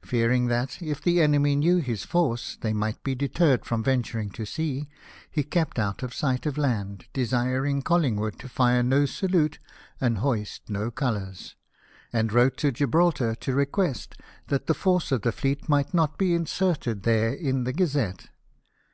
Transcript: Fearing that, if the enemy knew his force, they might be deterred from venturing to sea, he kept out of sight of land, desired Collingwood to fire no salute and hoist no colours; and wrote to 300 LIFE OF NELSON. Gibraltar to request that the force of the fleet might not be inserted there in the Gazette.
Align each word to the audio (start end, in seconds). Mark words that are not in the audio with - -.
Fearing 0.00 0.46
that, 0.46 0.80
if 0.82 1.02
the 1.02 1.20
enemy 1.20 1.54
knew 1.54 1.76
his 1.80 2.02
force, 2.02 2.56
they 2.58 2.72
might 2.72 3.04
be 3.04 3.14
deterred 3.14 3.66
from 3.66 3.82
venturing 3.82 4.30
to 4.30 4.46
sea, 4.46 4.88
he 5.30 5.42
kept 5.42 5.78
out 5.78 6.02
of 6.02 6.14
sight 6.14 6.46
of 6.46 6.56
land, 6.56 7.04
desired 7.12 7.84
Collingwood 7.84 8.38
to 8.38 8.48
fire 8.48 8.82
no 8.82 9.04
salute 9.04 9.58
and 10.00 10.16
hoist 10.20 10.70
no 10.70 10.90
colours; 10.90 11.56
and 12.10 12.32
wrote 12.32 12.56
to 12.56 12.70
300 12.70 12.70
LIFE 12.70 12.70
OF 12.70 12.70
NELSON. 12.94 13.18
Gibraltar 13.20 13.34
to 13.34 13.54
request 13.54 14.16
that 14.46 14.66
the 14.66 14.72
force 14.72 15.12
of 15.12 15.20
the 15.20 15.30
fleet 15.32 15.68
might 15.68 15.92
not 15.92 16.16
be 16.16 16.32
inserted 16.34 17.02
there 17.02 17.34
in 17.34 17.64
the 17.64 17.74
Gazette. 17.74 18.28